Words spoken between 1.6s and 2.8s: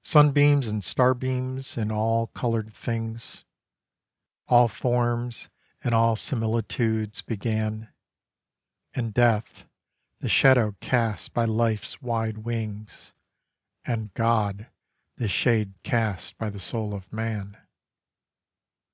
and all coloured